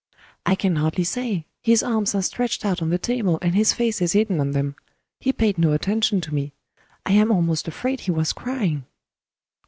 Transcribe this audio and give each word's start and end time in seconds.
"I 0.47 0.55
can 0.55 0.77
hardly 0.77 1.03
say. 1.03 1.45
His 1.61 1.83
arms 1.83 2.15
are 2.15 2.23
stretched 2.23 2.65
out 2.65 2.81
on 2.81 2.89
the 2.89 2.97
table, 2.97 3.37
and 3.43 3.53
his 3.53 3.71
face 3.71 4.01
is 4.01 4.13
hidden 4.13 4.39
on 4.39 4.49
them. 4.49 4.75
He 5.19 5.31
paid 5.31 5.59
no 5.59 5.73
attention 5.73 6.21
to 6.21 6.33
me. 6.33 6.53
I 7.05 7.11
am 7.11 7.31
almost 7.31 7.67
afraid 7.67 7.99
he 7.99 8.11
was 8.11 8.33
crying." 8.33 8.85